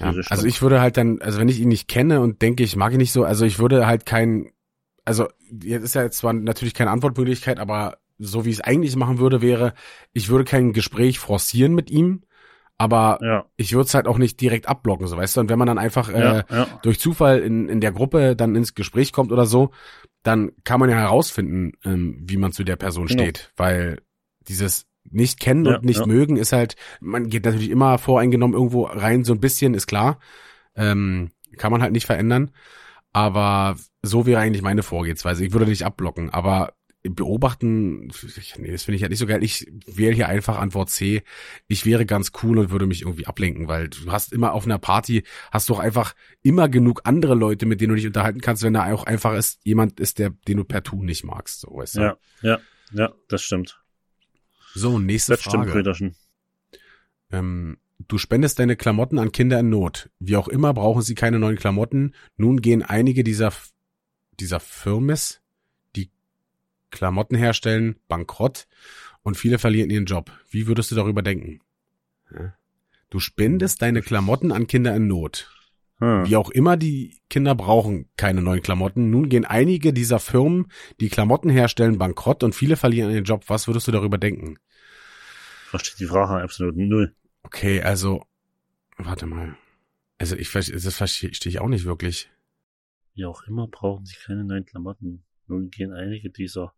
[0.00, 2.76] Ja, also ich würde halt dann, also wenn ich ihn nicht kenne und denke, ich
[2.76, 4.50] mag ihn nicht so, also ich würde halt kein,
[5.04, 8.96] also jetzt ist ja jetzt zwar natürlich keine Antwortmöglichkeit, aber so wie ich es eigentlich
[8.96, 9.74] machen würde, wäre,
[10.12, 12.22] ich würde kein Gespräch forcieren mit ihm,
[12.82, 15.40] aber Ja, ich würde es halt auch nicht direkt abblocken, so weißt du.
[15.42, 16.66] Und wenn man dann einfach äh, ja, ja.
[16.82, 19.70] durch Zufall in, in der Gruppe dann ins Gespräch kommt oder so,
[20.24, 23.22] dann kann man ja herausfinden, ähm, wie man zu der Person Genau.
[23.22, 24.02] steht, weil
[24.48, 29.22] dieses nicht kennen und nicht mögen ist halt, man geht natürlich immer voreingenommen irgendwo rein,
[29.22, 30.18] so ein bisschen, ist klar.
[30.74, 32.50] Ähm, kann man halt nicht verändern.
[33.12, 35.44] Aber so wäre eigentlich meine Vorgehensweise.
[35.44, 38.12] Ich würde nicht abblocken, aber beobachten,
[38.58, 39.42] nee, das finde ich halt nicht so geil.
[39.42, 41.22] Ich wähle hier einfach Antwort C.
[41.66, 44.78] Ich wäre ganz cool und würde mich irgendwie ablenken, weil du hast immer auf einer
[44.78, 48.62] Party, hast du auch einfach immer genug andere Leute, mit denen du dich unterhalten kannst,
[48.62, 51.76] wenn da auch einfach ist, jemand ist, der, den du per Tu nicht magst, so
[51.76, 52.00] weißt du.
[52.00, 52.60] Ja, ja,
[52.92, 53.82] ja, das stimmt.
[54.74, 55.72] So, nächste Das stimmt, Frage.
[55.72, 56.14] Brüderchen.
[57.30, 60.08] Ähm, du spendest deine Klamotten an Kinder in Not.
[60.20, 62.14] Wie auch immer brauchen sie keine neuen Klamotten.
[62.36, 63.52] Nun gehen einige dieser,
[64.38, 65.41] dieser Firmes,
[66.92, 68.68] Klamotten herstellen, bankrott
[69.22, 70.30] und viele verlieren ihren Job.
[70.48, 71.60] Wie würdest du darüber denken?
[73.10, 75.50] Du spendest deine Klamotten an Kinder in Not.
[75.98, 76.26] Hm.
[76.26, 79.10] Wie auch immer, die Kinder brauchen keine neuen Klamotten.
[79.10, 80.66] Nun gehen einige dieser Firmen,
[81.00, 83.44] die Klamotten herstellen, bankrott und viele verlieren ihren Job.
[83.48, 84.58] Was würdest du darüber denken?
[85.66, 87.14] Versteht die Frage absolut null.
[87.42, 88.24] Okay, also,
[88.98, 89.56] warte mal.
[90.18, 92.30] Also ich das verstehe ich auch nicht wirklich.
[93.14, 95.24] Wie auch immer brauchen sie keine neuen Klamotten.
[95.46, 96.72] Nun gehen einige dieser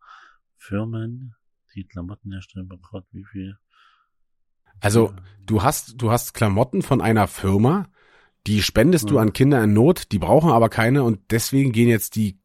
[0.57, 1.35] Firmen,
[1.74, 3.59] die Klamotten herstellen, gerade wie viel.
[4.81, 7.88] Also du hast, du hast Klamotten von einer Firma,
[8.46, 9.11] die spendest ja.
[9.11, 12.38] du an Kinder in Not, die brauchen aber keine und deswegen gehen jetzt die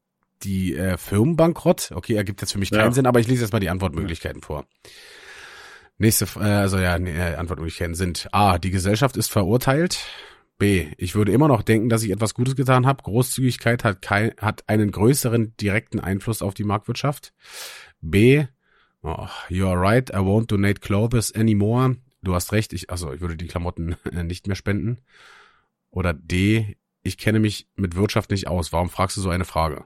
[0.43, 1.91] die äh, Firmen bankrott.
[1.93, 2.91] Okay, ergibt jetzt für mich keinen ja.
[2.91, 4.65] Sinn, aber ich lese jetzt mal die Antwortmöglichkeiten vor.
[5.97, 9.99] Nächste, äh, also ja, nee, äh, Antwortmöglichkeiten sind A, die Gesellschaft ist verurteilt.
[10.60, 13.02] B, ich würde immer noch denken, dass ich etwas Gutes getan habe.
[13.02, 17.34] Großzügigkeit hat, kein, hat einen größeren direkten Einfluss auf die Marktwirtschaft.
[18.02, 18.45] B,
[19.02, 21.95] oh, you are right, I won't donate clothes anymore.
[22.22, 25.00] Du hast recht, ich, also ich würde die Klamotten nicht mehr spenden.
[25.91, 28.74] Oder D, ich kenne mich mit Wirtschaft nicht aus.
[28.74, 29.86] Warum fragst du so eine Frage?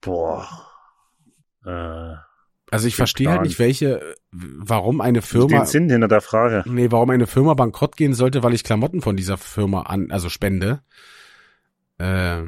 [0.00, 0.48] Boah.
[1.64, 2.16] Äh,
[2.70, 5.60] also ich verstehe halt nicht, welche, warum eine Firma.
[5.60, 6.64] Den Sinn hinter der Frage.
[6.66, 10.28] Nee, warum eine Firma bankrott gehen sollte, weil ich Klamotten von dieser Firma an, also
[10.28, 10.80] spende.
[11.98, 12.42] Äh,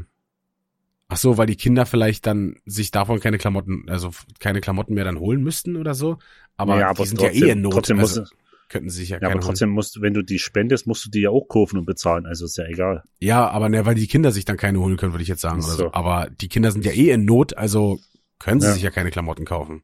[1.08, 5.04] ach so, weil die Kinder vielleicht dann sich davon keine Klamotten, also keine Klamotten mehr
[5.04, 6.18] dann holen müssten oder so.
[6.56, 7.72] Aber, ja, aber die sind trotzdem, ja eh in Not.
[7.72, 8.34] Trotzdem also, muss,
[8.68, 9.74] könnten sie sich ja, ja aber trotzdem holen.
[9.74, 12.26] musst, wenn du die spendest, musst du die ja auch kaufen und bezahlen.
[12.26, 13.02] Also ist ja egal.
[13.18, 15.62] Ja, aber ne, weil die Kinder sich dann keine holen können, würde ich jetzt sagen.
[15.62, 15.68] So.
[15.68, 15.92] Oder so.
[15.92, 17.98] Aber die Kinder sind ja eh in Not, also
[18.38, 18.72] können sie ja.
[18.74, 19.82] sich ja keine Klamotten kaufen.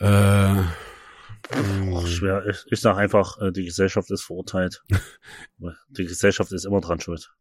[0.00, 0.62] Äh,
[1.50, 2.46] Ach, schwer.
[2.46, 4.82] Ich, ich sage einfach, äh, die Gesellschaft ist verurteilt.
[5.90, 7.32] die Gesellschaft ist immer dran schuld.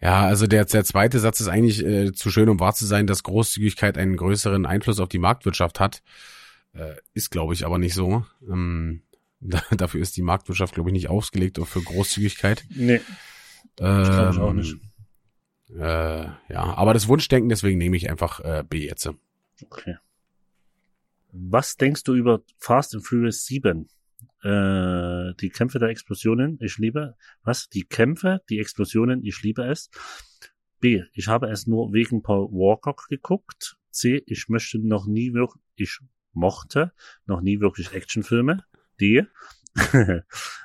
[0.00, 3.06] Ja, also der, der zweite Satz ist eigentlich äh, zu schön, um wahr zu sein,
[3.06, 6.02] dass Großzügigkeit einen größeren Einfluss auf die Marktwirtschaft hat.
[6.74, 8.24] Äh, ist, glaube ich, aber nicht so.
[8.48, 9.02] Ähm,
[9.40, 12.64] da, dafür ist die Marktwirtschaft, glaube ich, nicht ausgelegt für Großzügigkeit.
[12.70, 13.00] Nee.
[13.80, 14.76] Ähm, ich auch nicht.
[15.74, 19.08] Äh, ja, aber das Wunschdenken, deswegen nehme ich einfach äh, B jetzt.
[19.64, 19.96] Okay.
[21.32, 23.88] Was denkst du über Fast and Furious 7?
[24.42, 27.16] Äh, die Kämpfe der Explosionen, ich liebe.
[27.42, 27.68] Was?
[27.70, 29.90] Die Kämpfe, die Explosionen, ich liebe es.
[30.80, 31.02] B.
[31.14, 33.76] Ich habe es nur wegen Paul Walker geguckt.
[33.90, 34.22] C.
[34.26, 35.98] Ich möchte noch nie wirklich, ich
[36.32, 36.92] mochte
[37.24, 38.64] noch nie wirklich Actionfilme.
[39.00, 39.24] D.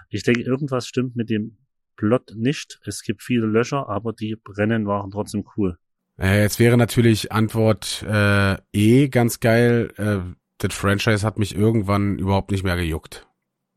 [0.10, 1.58] ich denke, irgendwas stimmt mit dem
[1.96, 2.80] Plot nicht.
[2.84, 5.78] Es gibt viele Löcher, aber die Rennen waren trotzdem cool.
[6.20, 9.94] Äh, jetzt wäre natürlich Antwort äh, E ganz geil.
[9.98, 10.20] Äh,
[10.58, 13.28] das Franchise hat mich irgendwann überhaupt nicht mehr gejuckt.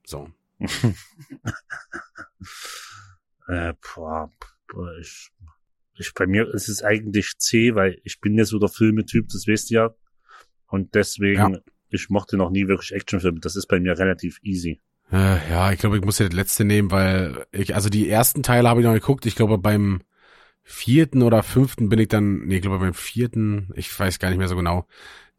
[0.05, 0.31] So.
[3.49, 4.33] äh, boah,
[4.69, 5.31] boah, ich,
[5.95, 9.47] ich, bei mir ist es eigentlich C, weil ich bin ja so der Filmetyp, das
[9.47, 9.95] weißt du ja.
[10.67, 11.61] Und deswegen, ja.
[11.89, 13.41] ich mochte noch nie wirklich Actionfilme.
[13.41, 14.81] Das ist bei mir relativ easy.
[15.13, 18.43] Äh, ja, ich glaube, ich muss ja das letzte nehmen, weil ich, also die ersten
[18.43, 19.27] Teile habe ich noch geguckt.
[19.27, 20.03] Ich glaube, beim
[20.63, 24.39] vierten oder fünften bin ich dann, nee, ich glaube beim vierten, ich weiß gar nicht
[24.39, 24.87] mehr so genau,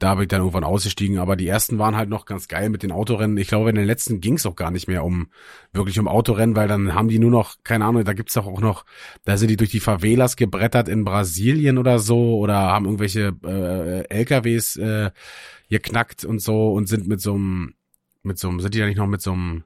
[0.02, 2.82] da bin ich dann irgendwann ausgestiegen, aber die ersten waren halt noch ganz geil mit
[2.82, 3.38] den Autorennen.
[3.38, 5.28] Ich glaube, in den letzten ging es auch gar nicht mehr um
[5.74, 8.62] wirklich um Autorennen, weil dann haben die nur noch, keine Ahnung, da gibt's doch auch
[8.62, 8.84] noch,
[9.26, 14.10] da sind die durch die Favelas gebrettert in Brasilien oder so oder haben irgendwelche äh,
[14.10, 15.12] LKWs äh,
[15.70, 17.76] geknackt und so und sind mit so einem,
[18.24, 19.66] mit so einem, sind die da nicht noch mit so einem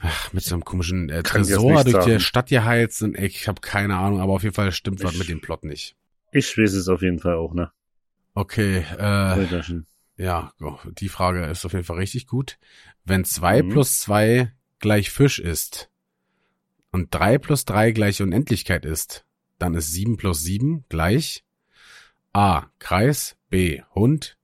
[0.00, 2.10] Ach, mit so einem komischen äh, Tresor durch sagen.
[2.10, 5.28] die Stadt geheizt und ich habe keine Ahnung, aber auf jeden Fall stimmt was mit
[5.28, 5.94] dem Plot nicht.
[6.32, 7.70] Ich weiß es auf jeden Fall auch, ne?
[8.34, 9.62] Okay, äh,
[10.16, 10.52] ja,
[10.98, 12.58] die Frage ist auf jeden Fall richtig gut.
[13.04, 13.70] Wenn zwei mhm.
[13.70, 15.90] plus zwei gleich Fisch ist
[16.90, 19.24] und drei plus drei gleich Unendlichkeit ist,
[19.58, 21.44] dann ist sieben plus sieben gleich
[22.32, 22.66] A.
[22.80, 23.82] Kreis, B.
[23.94, 24.36] Hund,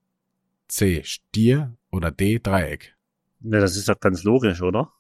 [0.69, 1.03] C.
[1.03, 2.39] Stier oder D.
[2.39, 2.97] Dreieck.
[3.41, 4.93] Ja, das ist doch ganz logisch, oder?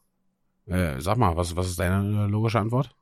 [0.66, 2.96] Äh, sag mal, was, was ist deine logische Antwort?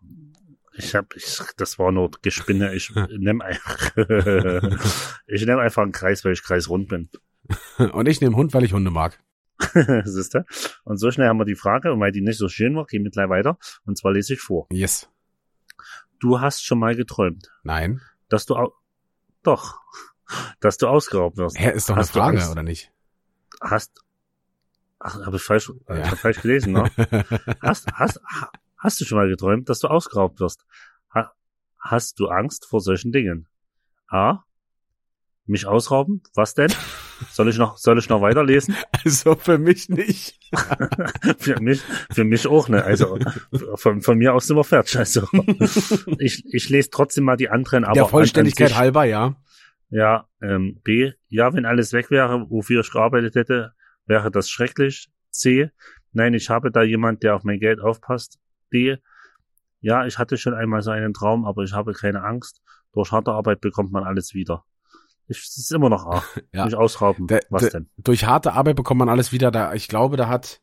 [0.78, 2.74] Ich hab, ich, das war nur Gespinne.
[2.74, 3.96] Ich nehme einfach,
[5.26, 7.10] ich nehme einfach einen Kreis, weil ich kreisrund bin.
[7.92, 9.18] Und ich nehme Hund, weil ich Hunde mag.
[10.04, 10.44] Siehst du?
[10.84, 13.02] Und so schnell haben wir die Frage, und weil die nicht so schön war, gehen
[13.02, 13.58] wir gleich weiter.
[13.84, 14.68] Und zwar lese ich vor.
[14.70, 15.10] Yes.
[16.20, 17.50] Du hast schon mal geträumt.
[17.64, 18.00] Nein.
[18.28, 18.72] Dass du auch,
[19.42, 19.80] doch,
[20.60, 21.58] dass du ausgeraubt wirst.
[21.58, 22.92] Hä, ist doch hast eine Frage, oder nicht?
[23.60, 24.04] Hast,
[25.00, 26.02] ach, habe ich falsch, ja.
[26.02, 26.90] ich hab falsch gelesen, ne?
[27.60, 28.20] hast, hast,
[28.78, 30.64] Hast du schon mal geträumt, dass du ausgeraubt wirst?
[31.14, 31.32] Ha
[31.80, 33.48] hast du Angst vor solchen Dingen?
[34.08, 34.44] A.
[35.46, 36.22] Mich ausrauben?
[36.34, 36.72] Was denn?
[37.30, 38.76] Soll ich noch, soll ich noch weiterlesen?
[39.04, 40.38] Also für mich nicht.
[41.38, 42.84] für mich, für mich auch ne.
[42.84, 43.18] Also
[43.74, 44.98] von, von mir aus sind wir fertig.
[44.98, 45.26] Also
[46.18, 47.84] ich, ich lese trotzdem mal die anderen.
[47.84, 49.34] Aber Der Vollständigkeit halber, ja.
[49.90, 50.28] Ja.
[50.42, 51.12] Ähm, B.
[51.28, 53.72] Ja, wenn alles weg wäre, wofür ich gearbeitet hätte,
[54.06, 55.08] wäre das schrecklich.
[55.30, 55.70] C.
[56.12, 58.38] Nein, ich habe da jemand, der auf mein Geld aufpasst.
[58.70, 58.96] B.
[59.80, 62.60] Ja, ich hatte schon einmal so einen Traum, aber ich habe keine Angst.
[62.92, 64.64] Durch harte Arbeit bekommt man alles wieder.
[65.28, 66.24] Ich, es ist immer noch A.
[66.52, 66.64] ja.
[66.64, 67.26] Nicht ausrauben.
[67.26, 67.90] Der, Was der, denn?
[67.98, 69.50] Durch harte Arbeit bekommt man alles wieder.
[69.50, 70.60] Da, ich glaube, da hat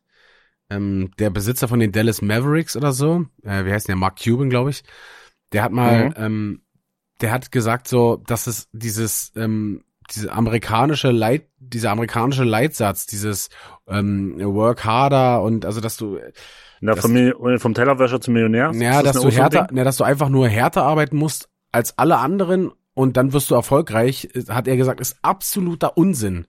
[0.70, 4.50] ähm, der Besitzer von den Dallas Mavericks oder so, äh, wie heißt der, Mark Cuban,
[4.50, 4.82] glaube ich,
[5.52, 6.14] der hat mal, mhm.
[6.16, 6.62] ähm,
[7.20, 13.48] der hat gesagt so, dass es dieses, ähm, diese amerikanische Leit, dieser amerikanische Leitsatz, dieses
[13.86, 16.18] ähm, Work harder und also dass du
[16.80, 18.72] Na, vom, vom Tellerwäscher zum Millionär.
[18.74, 22.18] Ja, das dass du härter, ja, dass du einfach nur härter arbeiten musst als alle
[22.18, 26.46] anderen und dann wirst du erfolgreich, hat er gesagt, ist absoluter Unsinn.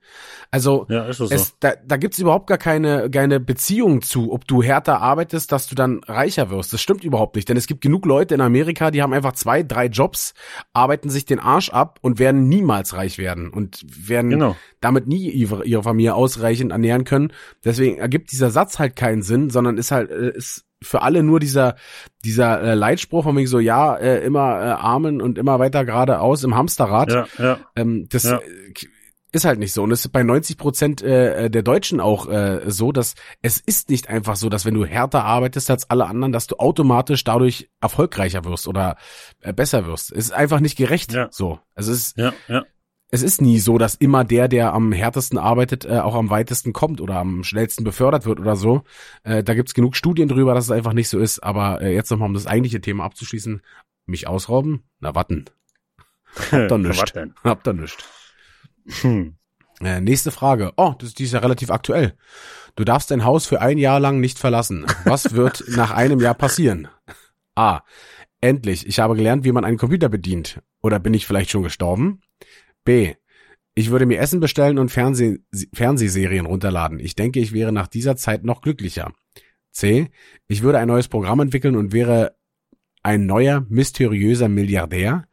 [0.50, 1.28] Also ja, es, so.
[1.60, 5.76] da, da gibt's überhaupt gar keine, keine Beziehung zu, ob du härter arbeitest, dass du
[5.76, 6.72] dann reicher wirst.
[6.72, 9.62] Das stimmt überhaupt nicht, denn es gibt genug Leute in Amerika, die haben einfach zwei,
[9.62, 10.36] drei Jobs,
[10.72, 14.56] arbeiten sich den Arsch ab und werden niemals reich werden und werden genau.
[14.80, 17.34] damit nie ihre, ihre Familie ausreichend ernähren können.
[17.66, 21.40] Deswegen ergibt dieser Satz halt keinen Sinn, sondern ist halt, äh, ist für alle nur
[21.40, 21.76] dieser
[22.24, 26.44] dieser äh, Leitspruch von mir so ja äh, immer äh, Armen und immer weiter geradeaus
[26.44, 27.12] im Hamsterrad.
[27.12, 27.60] Ja, ja.
[27.76, 28.38] Ähm, das ja.
[28.38, 28.42] Äh,
[29.34, 32.30] ist halt nicht so und es ist bei 90 Prozent äh, äh, der Deutschen auch
[32.30, 36.06] äh, so, dass es ist nicht einfach so, dass wenn du härter arbeitest als alle
[36.06, 38.96] anderen, dass du automatisch dadurch erfolgreicher wirst oder
[39.42, 40.12] äh, besser wirst.
[40.12, 41.12] Es ist einfach nicht gerecht.
[41.14, 41.28] Ja.
[41.32, 42.64] So, also es ist ja, ja
[43.10, 46.74] es ist nie so, dass immer der, der am härtesten arbeitet, äh, auch am weitesten
[46.74, 48.84] kommt oder am schnellsten befördert wird oder so.
[49.24, 51.40] Äh, da gibt's genug Studien drüber, dass es einfach nicht so ist.
[51.40, 53.62] Aber äh, jetzt nochmal, um das eigentliche Thema abzuschließen,
[54.06, 54.84] mich ausrauben?
[55.00, 55.46] Na, warten.
[56.52, 57.14] Habt ihr nischt.
[57.44, 58.04] Habt ihr nischt.
[59.02, 59.36] Hm.
[59.82, 60.74] Äh, nächste Frage.
[60.76, 62.14] Oh, das, die ist ja relativ aktuell.
[62.76, 64.86] Du darfst dein Haus für ein Jahr lang nicht verlassen.
[65.06, 66.90] Was wird nach einem Jahr passieren?
[67.56, 67.82] A.
[68.40, 70.62] Endlich, ich habe gelernt, wie man einen Computer bedient.
[70.82, 72.22] Oder bin ich vielleicht schon gestorben?
[72.88, 73.16] B.
[73.76, 75.40] Ich würde mir Essen bestellen und Fernseh
[75.74, 77.00] Fernsehserien runterladen.
[77.00, 79.14] Ich denke, ich wäre nach dieser Zeit noch glücklicher.
[79.72, 80.10] C.
[80.48, 82.38] Ich würde ein neues Programm entwickeln und wäre
[83.04, 85.28] ein neuer, mysteriöser Milliardär.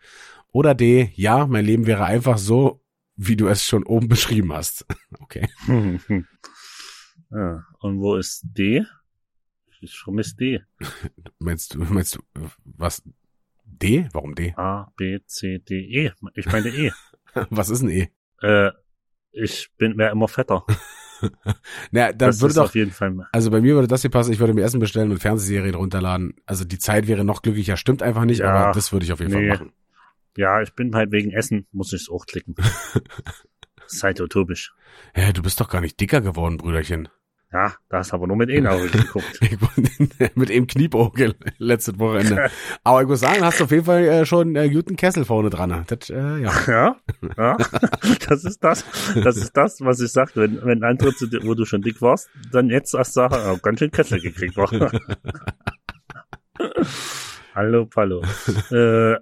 [0.50, 1.12] Oder D.
[1.14, 2.82] Ja, mein Leben wäre einfach so,
[3.14, 4.84] wie du es schon oben beschrieben hast.
[5.20, 5.48] Okay.
[7.30, 8.84] Ja, und wo ist D?
[9.80, 10.60] Ich vermisse D.
[11.40, 12.20] meinst du, meinst du,
[12.64, 13.02] was?
[13.64, 14.08] D?
[14.12, 14.54] Warum D?
[14.56, 16.12] A, B, C, D, E.
[16.34, 16.92] Ich meine E.
[17.50, 18.08] Was ist ein E?
[18.42, 18.70] Äh,
[19.32, 20.64] ich bin mehr immer fetter.
[21.90, 23.14] naja, dann das würde doch, auf jeden Fall.
[23.32, 26.34] Also bei mir würde das hier passen, ich würde mir Essen bestellen und Fernsehserien runterladen.
[26.46, 29.20] Also die Zeit wäre noch glücklicher, stimmt einfach nicht, ja, aber das würde ich auf
[29.20, 29.48] jeden nee.
[29.48, 29.72] Fall machen.
[30.36, 32.54] Ja, ich bin halt wegen Essen, muss ich es auch klicken.
[33.86, 34.74] Seid utopisch.
[35.16, 37.08] Ja, du bist doch gar nicht dicker geworden, Brüderchen.
[37.54, 39.40] Ja, da hast aber nur mit einem Auge geguckt.
[40.34, 42.50] mit einem Knieauge letztes Wochenende.
[42.82, 45.50] aber ich muss sagen, hast du auf jeden Fall äh, schon äh, guten Kessel vorne
[45.50, 45.84] dran.
[45.86, 46.52] Das, äh, ja.
[46.66, 46.96] ja,
[47.36, 47.56] ja.
[48.28, 48.84] Das ist das.
[49.22, 50.34] Das ist das, was ich sag.
[50.34, 51.12] Wenn, wenn andere,
[51.44, 54.56] wo du schon dick warst, dann jetzt erst sagen, oh, ganz schön Kessel gekriegt.
[57.54, 58.20] Hallo, Pallo.
[58.72, 59.14] Äh,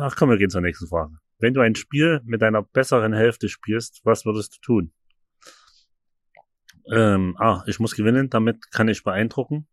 [0.00, 1.12] ach komm, wir gehen zur nächsten Frage.
[1.40, 4.92] Wenn du ein Spiel mit deiner besseren Hälfte spielst, was würdest du tun?
[6.90, 9.66] Ähm, A, ich muss gewinnen, damit kann ich beeindrucken.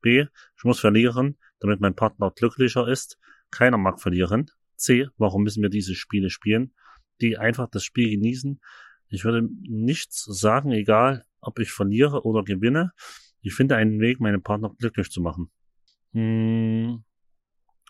[0.00, 3.18] B, ich muss verlieren, damit mein Partner glücklicher ist.
[3.50, 4.50] Keiner mag verlieren.
[4.76, 6.74] C, warum müssen wir diese Spiele spielen?
[7.20, 8.60] D, einfach das Spiel genießen.
[9.08, 12.92] Ich würde nichts sagen, egal ob ich verliere oder gewinne.
[13.40, 15.50] Ich finde einen Weg, meinen Partner glücklich zu machen.
[16.12, 17.04] Hm,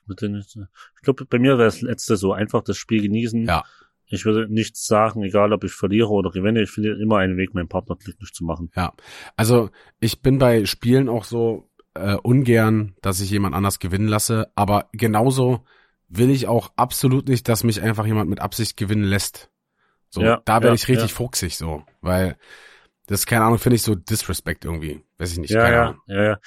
[0.09, 3.47] ich glaube, bei mir wäre das letzte so, einfach das Spiel genießen.
[3.47, 3.65] Ja.
[4.07, 6.63] Ich würde nichts sagen, egal ob ich verliere oder gewinne.
[6.63, 8.71] Ich finde immer einen Weg, meinen Partner glücklich zu machen.
[8.77, 8.93] Ja,
[9.37, 14.51] also ich bin bei Spielen auch so äh, ungern, dass ich jemand anders gewinnen lasse.
[14.55, 15.65] Aber genauso
[16.09, 19.51] will ich auch absolut nicht, dass mich einfach jemand mit Absicht gewinnen lässt.
[20.11, 21.17] So, ja, da werde ja, ich richtig ja.
[21.17, 22.37] fuchsig so, weil
[23.07, 25.51] das keine Ahnung finde ich so Disrespect irgendwie, weiß ich nicht.
[25.51, 26.39] Ja, ja, ja, ja.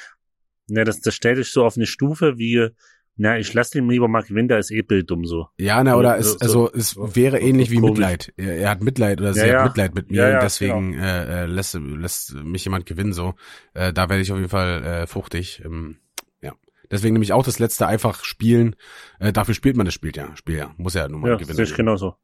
[0.67, 2.69] Ne, das, das stellt dich so auf eine Stufe wie
[3.19, 5.47] na, ich lasse den lieber mal gewinnen, der ist eh bilddumm so.
[5.57, 8.31] Ja, na, oder so, es, also es so, wäre ähnlich wie Mitleid.
[8.37, 11.03] Er, er, hat Mitleid oder sie ja, hat Mitleid mit mir ja, ja, deswegen genau.
[11.03, 13.33] äh, lässt, lässt mich jemand gewinnen so.
[13.73, 15.63] Äh, da werde ich auf jeden Fall äh, fruchtig.
[15.65, 15.97] Ähm,
[16.41, 16.53] ja.
[16.91, 18.75] Deswegen nehme ich auch das letzte einfach spielen.
[19.19, 20.35] Äh, dafür spielt man das Spiel ja.
[20.35, 20.75] Spiel ja.
[20.77, 21.57] Muss ja nun mal ja, gewinnen.
[21.57, 22.15] Ja, ich genauso.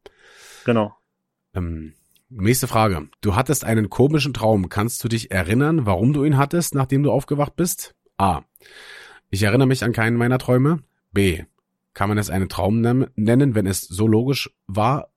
[0.64, 0.94] Genau.
[1.54, 1.94] Ähm,
[2.28, 3.08] nächste Frage.
[3.20, 4.68] Du hattest einen komischen Traum.
[4.68, 7.96] Kannst du dich erinnern, warum du ihn hattest, nachdem du aufgewacht bist?
[8.16, 8.42] A.
[9.30, 10.80] Ich erinnere mich an keinen meiner Träume.
[11.12, 11.44] B.
[11.92, 15.10] Kann man es einen Traum nennen, wenn es so logisch war,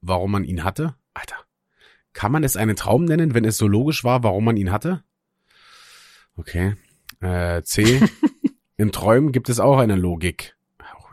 [0.00, 0.94] warum man ihn hatte?
[1.14, 1.36] Alter.
[2.12, 5.04] Kann man es einen Traum nennen, wenn es so logisch war, warum man ihn hatte?
[6.36, 6.74] Okay.
[7.20, 8.00] Äh, C.
[8.76, 10.56] In Träumen gibt es auch eine Logik.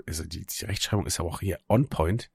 [0.08, 2.32] Also die, die Rechtschreibung ist ja auch hier on point.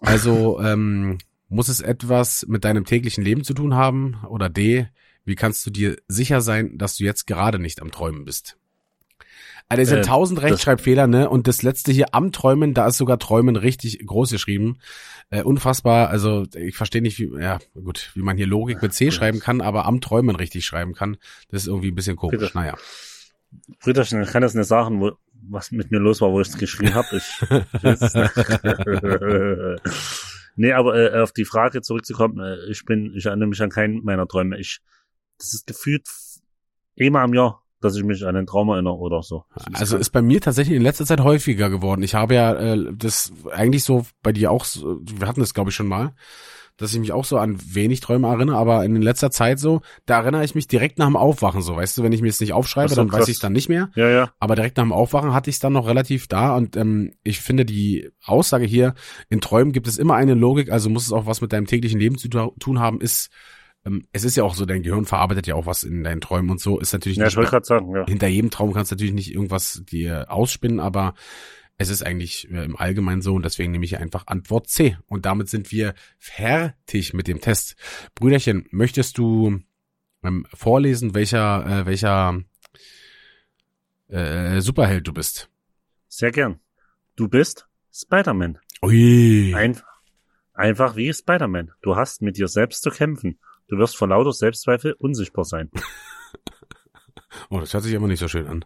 [0.00, 1.18] Also ähm,
[1.48, 4.24] muss es etwas mit deinem täglichen Leben zu tun haben?
[4.28, 4.88] Oder D.
[5.24, 8.56] Wie kannst du dir sicher sein, dass du jetzt gerade nicht am Träumen bist?
[9.68, 11.28] Also es sind äh, tausend Rechtschreibfehler, ne?
[11.28, 14.78] Und das letzte hier am Träumen, da ist sogar Träumen richtig groß geschrieben.
[15.30, 16.08] Äh, unfassbar.
[16.08, 19.60] Also ich verstehe nicht, wie, ja, gut, wie man hier Logik mit C schreiben kann,
[19.60, 21.16] aber am Träumen richtig schreiben kann.
[21.50, 22.38] Das ist irgendwie ein bisschen komisch.
[22.38, 22.52] Bitte.
[22.54, 22.76] Naja.
[23.80, 25.12] Brüderchen, ich kann das nicht sagen, wo,
[25.48, 27.16] was mit mir los war, wo ich es geschrieben habe.
[27.16, 27.40] Ich,
[30.56, 34.04] nee, aber äh, auf die Frage zurückzukommen, äh, ich bin, ich erinnere mich an keinen
[34.04, 34.58] meiner Träume.
[34.58, 34.80] Ich,
[35.38, 36.06] das ist gefühlt
[36.94, 39.44] immer am Jahr dass ich mich an den Traum erinnere oder so.
[39.72, 42.02] Also ist bei mir tatsächlich in letzter Zeit häufiger geworden.
[42.02, 45.76] Ich habe ja äh, das eigentlich so bei dir auch, wir hatten das glaube ich
[45.76, 46.14] schon mal,
[46.76, 50.20] dass ich mich auch so an wenig Träume erinnere, aber in letzter Zeit so, da
[50.20, 52.52] erinnere ich mich direkt nach dem Aufwachen so, weißt du, wenn ich mir es nicht
[52.52, 53.22] aufschreibe, so, dann krass.
[53.22, 53.90] weiß ich es dann nicht mehr.
[53.94, 54.30] Ja, ja.
[54.38, 57.40] Aber direkt nach dem Aufwachen hatte ich es dann noch relativ da und ähm, ich
[57.40, 58.94] finde die Aussage hier,
[59.30, 61.98] in Träumen gibt es immer eine Logik, also muss es auch was mit deinem täglichen
[61.98, 63.30] Leben zu tun haben, ist
[64.12, 66.60] es ist ja auch so, dein Gehirn verarbeitet ja auch was in deinen Träumen und
[66.60, 67.32] so, ist natürlich ja, nicht.
[67.32, 68.06] Ich wollte gerade sagen, ja.
[68.06, 71.14] Hinter jedem Traum kannst du natürlich nicht irgendwas dir ausspinnen, aber
[71.78, 74.96] es ist eigentlich äh, im Allgemeinen so und deswegen nehme ich einfach Antwort C.
[75.06, 77.76] Und damit sind wir fertig mit dem Test.
[78.14, 79.60] Brüderchen, möchtest du
[80.24, 82.40] ähm, vorlesen, welcher, äh, welcher
[84.08, 85.50] äh, Superheld du bist?
[86.08, 86.60] Sehr gern.
[87.14, 88.58] Du bist Spider-Man.
[88.82, 89.54] Ui.
[89.54, 89.80] Ein,
[90.54, 91.72] einfach wie Spider-Man.
[91.82, 93.38] Du hast mit dir selbst zu kämpfen.
[93.68, 95.70] Du wirst vor lauter Selbstzweifel unsichtbar sein.
[97.50, 98.64] oh, das hört sich immer nicht so schön an.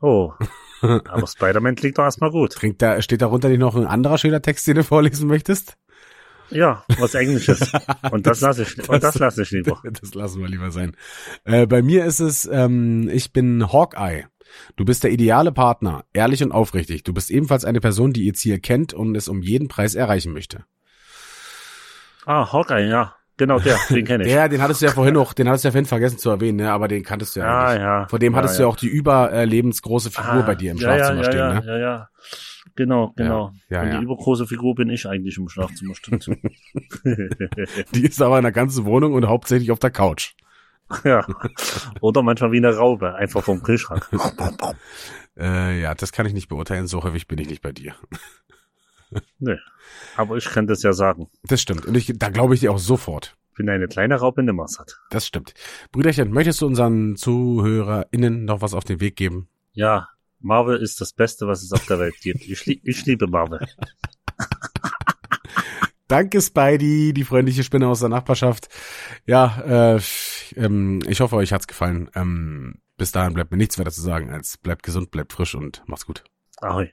[0.00, 0.32] Oh.
[0.82, 2.54] Aber Spider-Man klingt doch erstmal gut.
[2.56, 5.76] Klingt da, steht darunter nicht noch ein anderer schöner Text, den du vorlesen möchtest?
[6.50, 7.72] Ja, was Englisches.
[8.10, 9.80] Und das lasse ich, und das lasse ich lieber.
[9.82, 10.94] Das lassen wir lieber sein.
[11.44, 14.26] Äh, bei mir ist es, ähm, ich bin Hawkeye.
[14.76, 17.02] Du bist der ideale Partner, ehrlich und aufrichtig.
[17.02, 20.32] Du bist ebenfalls eine Person, die ihr Ziel kennt und es um jeden Preis erreichen
[20.32, 20.64] möchte.
[22.26, 23.16] Ah, Hawkeye, ja.
[23.36, 24.32] Genau, der, den kenne ich.
[24.32, 26.58] Ja, den hattest du ja vorhin noch, den hattest du ja vorhin vergessen zu erwähnen,
[26.58, 26.72] ne?
[26.72, 27.82] aber den kanntest du ja, ja nicht.
[27.82, 28.58] Ja, Vor dem ja, hattest ja.
[28.58, 31.66] du ja auch die überlebensgroße Figur ah, bei dir im Schlafzimmer ja, stehen, ja, ne?
[31.66, 32.08] Ja, ja,
[32.76, 33.52] Genau, genau.
[33.68, 33.98] Ja, Und ja.
[33.98, 36.26] die übergroße Figur bin ich eigentlich im Schlafzimmer, stimmt.
[37.94, 40.34] die ist aber in der ganzen Wohnung und hauptsächlich auf der Couch.
[41.04, 41.24] ja.
[42.00, 44.08] Oder manchmal wie eine Raube, einfach vom Kühlschrank.
[45.38, 47.94] äh, ja, das kann ich nicht beurteilen, so häufig bin ich nicht bei dir.
[49.38, 49.58] nee.
[50.16, 51.28] Aber ich kann das ja sagen.
[51.42, 51.86] Das stimmt.
[51.86, 53.36] Und ich, da glaube ich dir auch sofort.
[53.56, 54.98] bin eine kleine Raupe in der Massad.
[55.10, 55.54] Das stimmt.
[55.92, 59.48] Brüderchen, möchtest du unseren ZuhörerInnen noch was auf den Weg geben?
[59.72, 60.08] Ja,
[60.40, 62.42] Marvel ist das Beste, was es auf der Welt gibt.
[62.42, 63.66] Ich, ich liebe Marvel.
[66.06, 68.68] Danke, Spidey, die freundliche Spinne aus der Nachbarschaft.
[69.26, 70.00] Ja, äh,
[70.54, 72.10] ähm, ich hoffe, euch hat's gefallen.
[72.14, 75.82] Ähm, bis dahin bleibt mir nichts weiter zu sagen, als bleibt gesund, bleibt frisch und
[75.86, 76.22] macht's gut.
[76.60, 76.92] Ahoi.